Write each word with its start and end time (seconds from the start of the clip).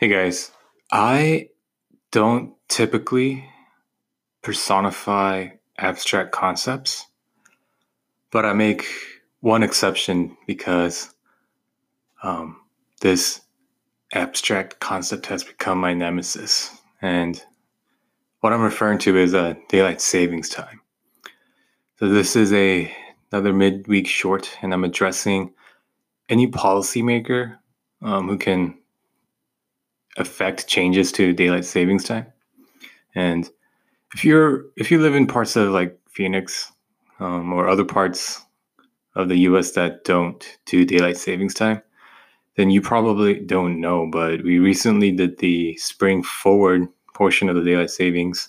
Hey 0.00 0.08
guys, 0.08 0.50
I 0.90 1.50
don't 2.10 2.54
typically 2.68 3.44
personify 4.40 5.48
abstract 5.76 6.32
concepts, 6.32 7.04
but 8.30 8.46
I 8.46 8.54
make 8.54 8.86
one 9.40 9.62
exception 9.62 10.38
because 10.46 11.14
um, 12.22 12.62
this 13.02 13.42
abstract 14.14 14.80
concept 14.80 15.26
has 15.26 15.44
become 15.44 15.76
my 15.76 15.92
nemesis. 15.92 16.74
And 17.02 17.38
what 18.40 18.54
I'm 18.54 18.62
referring 18.62 19.00
to 19.00 19.18
is 19.18 19.34
a 19.34 19.58
daylight 19.68 20.00
savings 20.00 20.48
time. 20.48 20.80
So 21.98 22.08
this 22.08 22.36
is 22.36 22.54
a 22.54 22.90
another 23.30 23.52
midweek 23.52 24.06
short, 24.06 24.50
and 24.62 24.72
I'm 24.72 24.84
addressing 24.84 25.52
any 26.30 26.46
policymaker 26.46 27.58
um, 28.00 28.28
who 28.28 28.38
can 28.38 28.79
affect 30.16 30.66
changes 30.66 31.12
to 31.12 31.32
daylight 31.32 31.64
savings 31.64 32.04
time. 32.04 32.26
And 33.14 33.48
if 34.14 34.24
you're 34.24 34.66
if 34.76 34.90
you 34.90 35.00
live 35.00 35.14
in 35.14 35.26
parts 35.26 35.56
of 35.56 35.70
like 35.70 35.98
Phoenix 36.08 36.72
um, 37.18 37.52
or 37.52 37.68
other 37.68 37.84
parts 37.84 38.44
of 39.14 39.28
the 39.28 39.38
U.S. 39.40 39.72
that 39.72 40.04
don't 40.04 40.58
do 40.66 40.84
daylight 40.84 41.16
savings 41.16 41.54
time, 41.54 41.82
then 42.56 42.70
you 42.70 42.80
probably 42.80 43.40
don't 43.40 43.80
know. 43.80 44.08
But 44.10 44.42
we 44.42 44.58
recently 44.58 45.12
did 45.12 45.38
the 45.38 45.76
spring 45.76 46.22
forward 46.22 46.88
portion 47.14 47.48
of 47.48 47.56
the 47.56 47.64
daylight 47.64 47.90
savings 47.90 48.48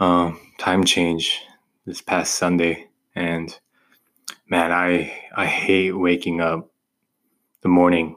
um, 0.00 0.38
time 0.58 0.84
change 0.84 1.40
this 1.86 2.00
past 2.00 2.34
Sunday, 2.34 2.88
and 3.14 3.58
man, 4.48 4.72
I 4.72 5.12
I 5.36 5.46
hate 5.46 5.92
waking 5.92 6.40
up 6.40 6.70
the 7.62 7.68
morning 7.68 8.16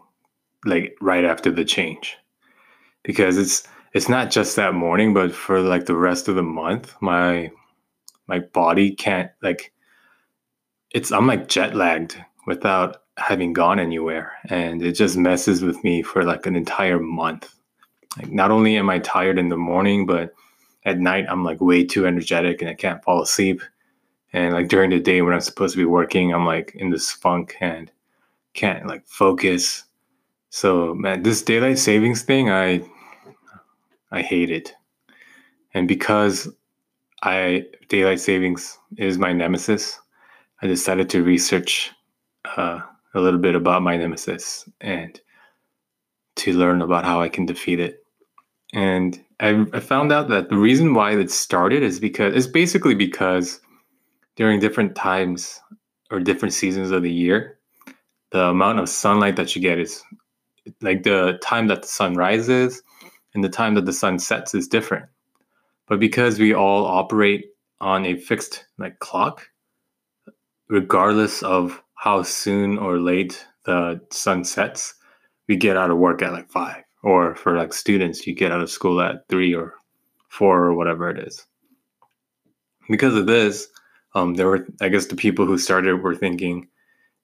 like 0.65 0.97
right 1.01 1.23
after 1.23 1.51
the 1.51 1.65
change 1.65 2.17
because 3.05 3.37
it's 3.37 3.67
it's 3.93 4.09
not 4.09 4.29
just 4.29 4.55
that 4.57 4.73
morning, 4.73 5.13
but 5.13 5.33
for 5.33 5.61
like 5.61 5.85
the 5.85 5.95
rest 5.95 6.27
of 6.27 6.35
the 6.35 6.43
month, 6.43 6.95
my 7.01 7.51
my 8.27 8.39
body 8.39 8.91
can't 8.93 9.31
like 9.41 9.71
it's 10.91 11.11
I'm 11.11 11.27
like 11.27 11.47
jet 11.47 11.75
lagged 11.75 12.21
without 12.47 13.03
having 13.17 13.53
gone 13.53 13.79
anywhere. 13.79 14.33
And 14.49 14.81
it 14.81 14.93
just 14.93 15.17
messes 15.17 15.61
with 15.61 15.83
me 15.83 16.01
for 16.01 16.23
like 16.23 16.45
an 16.45 16.55
entire 16.55 16.99
month. 16.99 17.53
Like 18.17 18.31
not 18.31 18.51
only 18.51 18.77
am 18.77 18.89
I 18.89 18.99
tired 18.99 19.39
in 19.39 19.49
the 19.49 19.57
morning, 19.57 20.05
but 20.05 20.33
at 20.85 20.99
night 20.99 21.25
I'm 21.29 21.43
like 21.43 21.61
way 21.61 21.83
too 21.85 22.05
energetic 22.05 22.61
and 22.61 22.69
I 22.69 22.73
can't 22.73 23.03
fall 23.03 23.21
asleep. 23.21 23.61
And 24.33 24.53
like 24.53 24.67
during 24.67 24.89
the 24.89 24.99
day 24.99 25.21
when 25.21 25.33
I'm 25.33 25.41
supposed 25.41 25.73
to 25.73 25.77
be 25.77 25.85
working, 25.85 26.33
I'm 26.33 26.45
like 26.45 26.73
in 26.75 26.89
this 26.89 27.11
funk 27.11 27.55
and 27.61 27.91
can't 28.53 28.87
like 28.87 29.07
focus. 29.07 29.85
So 30.49 30.93
man, 30.93 31.23
this 31.23 31.41
daylight 31.41 31.79
savings 31.79 32.21
thing, 32.21 32.49
I 32.49 32.83
I 34.15 34.21
hate 34.21 34.49
it. 34.49 34.73
And 35.73 35.89
because 35.89 36.47
I 37.21 37.65
daylight 37.89 38.21
savings 38.21 38.77
is 38.97 39.17
my 39.17 39.33
nemesis, 39.33 39.99
I 40.61 40.67
decided 40.67 41.09
to 41.09 41.21
research 41.21 41.91
uh, 42.55 42.79
a 43.13 43.19
little 43.19 43.39
bit 43.39 43.55
about 43.55 43.81
my 43.81 43.97
nemesis 43.97 44.67
and 44.79 45.19
to 46.37 46.53
learn 46.53 46.81
about 46.81 47.03
how 47.03 47.21
I 47.21 47.27
can 47.27 47.45
defeat 47.45 47.81
it. 47.81 48.05
And 48.73 49.21
I, 49.41 49.65
I 49.73 49.81
found 49.81 50.13
out 50.13 50.29
that 50.29 50.49
the 50.49 50.57
reason 50.57 50.93
why 50.93 51.11
it 51.11 51.29
started 51.29 51.83
is 51.83 51.99
because 51.99 52.33
it's 52.35 52.47
basically 52.47 52.95
because 52.95 53.59
during 54.37 54.61
different 54.61 54.95
times 54.95 55.59
or 56.09 56.21
different 56.21 56.53
seasons 56.53 56.91
of 56.91 57.03
the 57.03 57.11
year, 57.11 57.59
the 58.31 58.43
amount 58.43 58.79
of 58.79 58.87
sunlight 58.87 59.35
that 59.35 59.55
you 59.57 59.61
get 59.61 59.77
is 59.77 60.01
like 60.81 61.03
the 61.03 61.37
time 61.41 61.67
that 61.67 61.81
the 61.81 61.87
sun 61.87 62.15
rises 62.15 62.81
and 63.35 63.43
the 63.43 63.49
time 63.49 63.75
that 63.75 63.85
the 63.85 63.93
sun 63.93 64.17
sets 64.17 64.55
is 64.55 64.67
different. 64.67 65.05
But 65.87 65.99
because 65.99 66.39
we 66.39 66.53
all 66.53 66.85
operate 66.85 67.51
on 67.79 68.05
a 68.05 68.17
fixed 68.17 68.65
like 68.79 68.97
clock, 68.99 69.47
regardless 70.69 71.43
of 71.43 71.83
how 71.95 72.23
soon 72.23 72.77
or 72.77 72.97
late 72.97 73.45
the 73.65 74.01
sun 74.11 74.43
sets, 74.43 74.95
we 75.47 75.55
get 75.55 75.77
out 75.77 75.91
of 75.91 75.97
work 75.97 76.21
at 76.21 76.31
like 76.31 76.49
five. 76.49 76.83
Or 77.03 77.35
for 77.35 77.55
like 77.55 77.73
students, 77.73 78.25
you 78.25 78.33
get 78.33 78.51
out 78.51 78.61
of 78.61 78.71
school 78.71 78.99
at 79.01 79.27
three 79.29 79.53
or 79.53 79.75
four 80.29 80.63
or 80.63 80.73
whatever 80.73 81.09
it 81.09 81.19
is. 81.19 81.45
Because 82.89 83.15
of 83.15 83.27
this, 83.27 83.67
um, 84.15 84.35
there 84.35 84.47
were, 84.47 84.65
I 84.81 84.89
guess, 84.89 85.05
the 85.05 85.15
people 85.15 85.45
who 85.45 85.57
started 85.57 86.01
were 86.01 86.15
thinking 86.15 86.67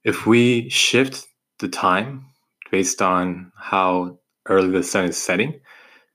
if 0.04 0.28
we 0.28 0.70
shift 0.70 1.28
the 1.60 1.68
time 1.68 2.26
based 2.70 3.02
on 3.02 3.52
how 3.56 4.20
early 4.48 4.70
the 4.70 4.84
sun 4.84 5.06
is 5.06 5.18
setting, 5.18 5.60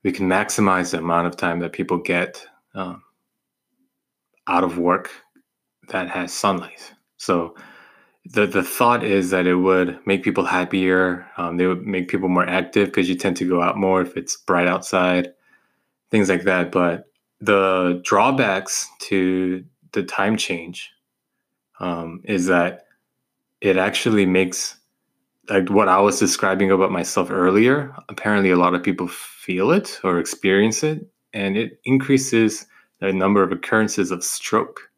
we 0.03 0.11
can 0.11 0.27
maximize 0.27 0.91
the 0.91 0.99
amount 0.99 1.27
of 1.27 1.35
time 1.35 1.59
that 1.59 1.73
people 1.73 1.97
get 1.97 2.45
um, 2.75 3.03
out 4.47 4.63
of 4.63 4.77
work 4.77 5.09
that 5.89 6.09
has 6.09 6.33
sunlight. 6.33 6.93
So 7.17 7.55
the 8.25 8.45
the 8.45 8.63
thought 8.63 9.03
is 9.03 9.29
that 9.29 9.47
it 9.47 9.55
would 9.55 9.99
make 10.05 10.23
people 10.23 10.45
happier. 10.45 11.25
Um, 11.37 11.57
they 11.57 11.67
would 11.67 11.85
make 11.85 12.09
people 12.09 12.29
more 12.29 12.47
active 12.47 12.87
because 12.87 13.09
you 13.09 13.15
tend 13.15 13.37
to 13.37 13.49
go 13.49 13.61
out 13.61 13.77
more 13.77 14.01
if 14.01 14.17
it's 14.17 14.37
bright 14.37 14.67
outside, 14.67 15.33
things 16.11 16.29
like 16.29 16.43
that. 16.43 16.71
But 16.71 17.05
the 17.39 18.01
drawbacks 18.03 18.89
to 19.01 19.63
the 19.93 20.03
time 20.03 20.37
change 20.37 20.91
um, 21.79 22.21
is 22.23 22.47
that 22.47 22.85
it 23.61 23.77
actually 23.77 24.25
makes 24.25 24.76
like 25.49 25.69
what 25.69 25.87
I 25.87 25.99
was 25.99 26.19
describing 26.19 26.71
about 26.71 26.91
myself 26.91 27.29
earlier. 27.31 27.95
Apparently, 28.09 28.51
a 28.51 28.57
lot 28.57 28.73
of 28.73 28.83
people 28.83 29.07
feel 29.07 29.71
it 29.71 29.99
or 30.03 30.19
experience 30.19 30.83
it, 30.83 31.07
and 31.33 31.57
it 31.57 31.79
increases 31.85 32.65
the 32.99 33.13
number 33.13 33.43
of 33.43 33.51
occurrences 33.51 34.11
of 34.11 34.23
stroke. 34.23 34.89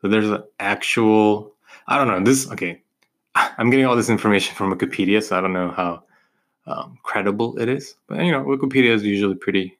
So 0.00 0.08
there's 0.08 0.30
an 0.30 0.42
actual, 0.60 1.54
I 1.86 1.96
don't 1.96 2.08
know, 2.08 2.22
this, 2.22 2.50
okay, 2.50 2.82
I'm 3.34 3.70
getting 3.70 3.86
all 3.86 3.96
this 3.96 4.10
information 4.10 4.54
from 4.54 4.72
Wikipedia, 4.72 5.22
so 5.22 5.36
I 5.36 5.40
don't 5.40 5.52
know 5.52 5.70
how 5.70 6.02
um, 6.66 6.98
credible 7.02 7.58
it 7.58 7.68
is, 7.68 7.96
but 8.06 8.22
you 8.24 8.30
know, 8.30 8.44
Wikipedia 8.44 8.90
is 8.90 9.02
usually 9.04 9.34
pretty, 9.34 9.78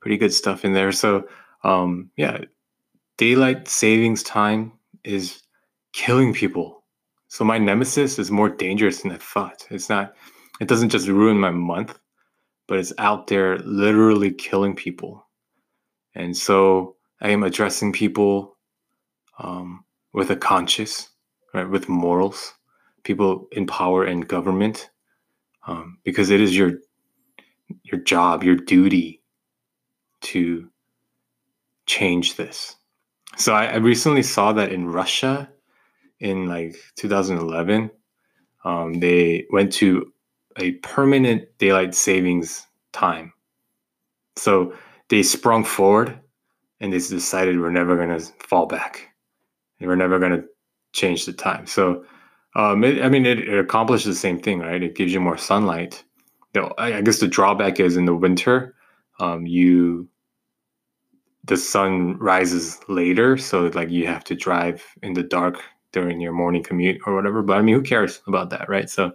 pretty 0.00 0.16
good 0.16 0.32
stuff 0.32 0.64
in 0.64 0.72
there. 0.74 0.92
So, 0.92 1.26
um, 1.62 2.10
yeah, 2.16 2.38
daylight 3.16 3.68
savings 3.68 4.22
time 4.22 4.72
is 5.04 5.42
killing 5.92 6.34
people. 6.34 6.79
So 7.30 7.44
my 7.44 7.56
nemesis 7.56 8.18
is 8.18 8.30
more 8.30 8.50
dangerous 8.50 9.02
than 9.02 9.12
I 9.12 9.16
thought. 9.16 9.66
It's 9.70 9.88
not, 9.88 10.14
it 10.60 10.68
doesn't 10.68 10.90
just 10.90 11.08
ruin 11.08 11.40
my 11.40 11.50
month 11.50 11.98
but 12.70 12.78
it's 12.78 12.92
out 12.98 13.26
there 13.26 13.58
literally 13.58 14.30
killing 14.30 14.76
people. 14.76 15.26
And 16.14 16.36
so 16.36 16.94
I 17.20 17.30
am 17.30 17.42
addressing 17.42 17.92
people 17.92 18.56
um, 19.40 19.84
with 20.12 20.30
a 20.30 20.36
conscience, 20.36 21.10
right, 21.52 21.68
with 21.68 21.88
morals, 21.88 22.54
people 23.02 23.48
in 23.50 23.66
power 23.66 24.04
and 24.04 24.28
government, 24.28 24.88
um, 25.66 25.98
because 26.04 26.30
it 26.30 26.40
is 26.40 26.56
your 26.56 26.74
your 27.82 28.00
job, 28.00 28.44
your 28.44 28.54
duty 28.54 29.20
to 30.20 30.70
change 31.86 32.36
this. 32.36 32.76
So 33.36 33.52
I, 33.52 33.66
I 33.66 33.76
recently 33.78 34.22
saw 34.22 34.52
that 34.52 34.70
in 34.70 34.86
Russia, 34.86 35.50
in 36.20 36.46
like 36.46 36.76
2011, 36.96 37.90
um, 38.64 38.94
they 38.94 39.46
went 39.50 39.72
to 39.74 40.12
a 40.58 40.72
permanent 40.72 41.46
daylight 41.58 41.94
savings 41.94 42.66
time. 42.92 43.32
So 44.36 44.74
they 45.08 45.22
sprung 45.22 45.64
forward 45.64 46.18
and 46.80 46.92
they 46.92 46.98
decided 46.98 47.58
we're 47.58 47.70
never 47.70 47.96
going 47.96 48.16
to 48.18 48.24
fall 48.38 48.66
back. 48.66 49.08
And 49.78 49.88
we're 49.88 49.96
never 49.96 50.18
going 50.18 50.32
to 50.32 50.44
change 50.92 51.24
the 51.24 51.32
time. 51.32 51.66
So, 51.66 52.04
um, 52.54 52.84
it, 52.84 53.02
I 53.02 53.08
mean, 53.08 53.26
it, 53.26 53.38
it, 53.38 53.58
accomplishes 53.58 54.06
the 54.06 54.14
same 54.14 54.40
thing, 54.40 54.58
right? 54.58 54.82
It 54.82 54.96
gives 54.96 55.12
you 55.12 55.20
more 55.20 55.38
sunlight. 55.38 56.02
You 56.54 56.62
know, 56.62 56.74
I, 56.78 56.94
I 56.94 57.00
guess 57.00 57.20
the 57.20 57.28
drawback 57.28 57.80
is 57.80 57.96
in 57.96 58.06
the 58.06 58.14
winter, 58.14 58.74
um, 59.20 59.46
you 59.46 60.08
the 61.44 61.56
sun 61.56 62.18
rises 62.18 62.78
later, 62.88 63.36
so 63.36 63.66
like 63.74 63.90
you 63.90 64.06
have 64.06 64.24
to 64.24 64.34
drive 64.34 64.84
in 65.02 65.14
the 65.14 65.22
dark 65.22 65.62
during 65.92 66.20
your 66.20 66.32
morning 66.32 66.62
commute 66.62 67.00
or 67.06 67.14
whatever. 67.14 67.42
But 67.42 67.58
I 67.58 67.62
mean, 67.62 67.74
who 67.74 67.82
cares 67.82 68.20
about 68.26 68.50
that, 68.50 68.68
right? 68.68 68.88
So 68.88 69.12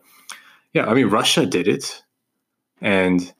yeah, 0.74 0.86
I 0.88 0.94
mean, 0.94 1.08
Russia 1.08 1.46
did 1.46 1.68
it, 1.68 2.04
and 2.82 3.34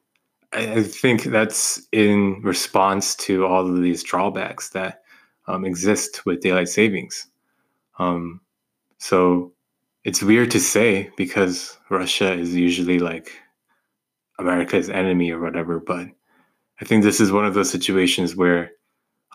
I 0.54 0.84
think 0.84 1.24
that's 1.24 1.86
in 1.92 2.42
response 2.42 3.16
to 3.18 3.46
all 3.46 3.68
of 3.68 3.82
these 3.82 4.04
drawbacks 4.04 4.70
that 4.70 5.02
um, 5.48 5.66
exist 5.66 6.26
with 6.26 6.42
daylight 6.42 6.70
savings. 6.70 7.28
Um, 8.00 8.40
so 8.98 9.52
it's 10.06 10.24
weird 10.24 10.52
to 10.52 10.60
say 10.60 11.12
because 11.18 11.78
Russia 11.90 12.34
is 12.34 12.56
usually 12.56 13.00
like 13.00 13.32
America's 14.40 14.90
enemy 14.90 15.32
or 15.32 15.40
whatever, 15.40 15.80
but 15.80 16.08
I 16.82 16.86
think 16.86 17.04
this 17.04 17.20
is 17.20 17.32
one 17.32 17.46
of 17.46 17.54
those 17.54 17.70
situations 17.70 18.36
where 18.36 18.72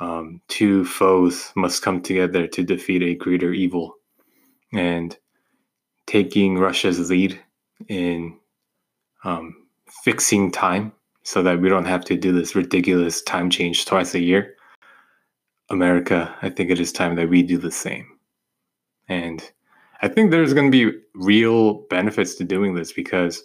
um, 0.01 0.41
two 0.49 0.85
foes 0.85 1.53
must 1.57 1.83
come 1.83 2.01
together 2.01 2.47
to 2.47 2.63
defeat 2.63 3.03
a 3.03 3.15
greater 3.15 3.53
evil. 3.53 3.95
And 4.73 5.17
taking 6.07 6.59
Russia's 6.59 7.11
lead 7.11 7.41
in 7.89 8.37
um, 9.23 9.55
fixing 10.03 10.51
time 10.51 10.93
so 11.23 11.43
that 11.43 11.61
we 11.61 11.69
don't 11.69 11.85
have 11.85 12.05
to 12.07 12.17
do 12.17 12.33
this 12.33 12.57
ridiculous 12.57 13.23
time 13.23 13.49
change 13.49 13.85
twice 13.85 14.15
a 14.15 14.21
year. 14.21 14.55
America, 15.71 16.35
I 16.43 16.51
think 16.51 16.71
it 16.71 16.81
is 16.81 16.91
time 16.91 17.15
that 17.15 17.29
we 17.29 17.45
do 17.45 17.59
the 17.59 17.71
same. 17.71 18.07
And 19.09 19.49
I 20.03 20.09
think 20.09 20.31
there's 20.31 20.53
going 20.53 20.73
to 20.73 20.91
be 20.91 20.99
real 21.15 21.83
benefits 21.91 22.35
to 22.37 22.45
doing 22.45 22.75
this 22.75 22.93
because 22.93 23.45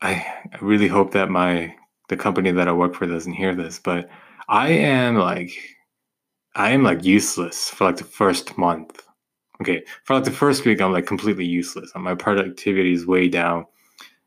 I 0.00 0.24
really 0.62 0.88
hope 0.88 1.12
that 1.12 1.28
my 1.28 1.74
the 2.08 2.16
company 2.16 2.52
that 2.52 2.68
I 2.68 2.72
work 2.72 2.94
for 2.94 3.06
doesn't 3.06 3.34
hear 3.34 3.54
this, 3.54 3.78
but 3.78 4.08
I 4.48 4.68
am 4.68 5.16
like 5.16 5.52
I 6.54 6.70
am 6.70 6.82
like 6.82 7.04
useless 7.04 7.68
for 7.70 7.84
like 7.84 7.96
the 7.96 8.04
first 8.04 8.56
month. 8.58 9.02
Okay, 9.60 9.82
for 10.04 10.14
like 10.14 10.24
the 10.24 10.30
first 10.30 10.64
week 10.64 10.80
I'm 10.80 10.92
like 10.92 11.06
completely 11.06 11.44
useless. 11.44 11.92
My 11.94 12.14
productivity 12.14 12.92
is 12.92 13.06
way 13.06 13.28
down 13.28 13.66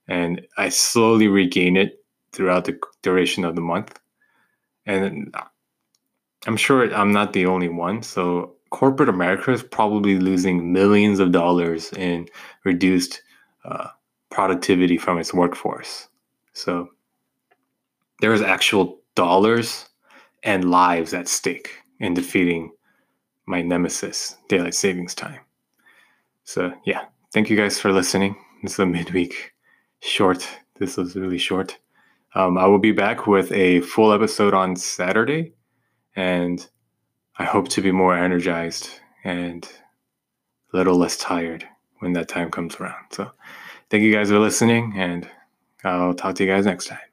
and 0.07 0.41
I 0.57 0.69
slowly 0.69 1.27
regain 1.27 1.77
it 1.77 2.03
throughout 2.33 2.65
the 2.65 2.77
duration 3.01 3.45
of 3.45 3.55
the 3.55 3.61
month. 3.61 3.99
And 4.85 5.33
I'm 6.47 6.57
sure 6.57 6.93
I'm 6.93 7.11
not 7.11 7.33
the 7.33 7.45
only 7.45 7.69
one. 7.69 8.03
So 8.03 8.55
corporate 8.71 9.09
America 9.09 9.51
is 9.51 9.63
probably 9.63 10.17
losing 10.19 10.71
millions 10.71 11.19
of 11.19 11.31
dollars 11.31 11.91
in 11.93 12.27
reduced 12.63 13.21
uh, 13.65 13.87
productivity 14.29 14.97
from 14.97 15.17
its 15.17 15.33
workforce. 15.33 16.07
So 16.53 16.89
there 18.21 18.33
is 18.33 18.41
actual 18.41 18.99
dollars 19.15 19.87
and 20.43 20.69
lives 20.69 21.13
at 21.13 21.27
stake 21.27 21.71
in 21.99 22.13
defeating 22.13 22.71
my 23.45 23.61
nemesis, 23.61 24.37
daylight 24.47 24.75
savings 24.75 25.13
time. 25.13 25.39
So 26.43 26.73
yeah, 26.85 27.05
thank 27.33 27.49
you 27.49 27.57
guys 27.57 27.79
for 27.79 27.91
listening. 27.91 28.35
This 28.63 28.73
is 28.73 28.79
a 28.79 28.85
midweek 28.85 29.53
short. 29.99 30.47
This 30.79 30.97
was 30.97 31.15
really 31.15 31.37
short. 31.37 31.77
Um, 32.33 32.57
I 32.57 32.65
will 32.65 32.79
be 32.79 32.91
back 32.91 33.27
with 33.27 33.51
a 33.51 33.81
full 33.81 34.13
episode 34.13 34.53
on 34.53 34.75
Saturday, 34.75 35.53
and 36.15 36.65
I 37.37 37.43
hope 37.43 37.67
to 37.69 37.81
be 37.81 37.91
more 37.91 38.17
energized 38.17 38.89
and 39.23 39.67
a 40.73 40.77
little 40.77 40.95
less 40.95 41.17
tired 41.17 41.67
when 41.99 42.13
that 42.13 42.29
time 42.29 42.49
comes 42.49 42.75
around. 42.75 43.05
So, 43.11 43.31
thank 43.89 44.03
you 44.03 44.13
guys 44.13 44.29
for 44.29 44.39
listening, 44.39 44.93
and 44.95 45.29
I'll 45.83 46.13
talk 46.13 46.35
to 46.35 46.45
you 46.45 46.49
guys 46.49 46.65
next 46.65 46.87
time. 46.87 47.10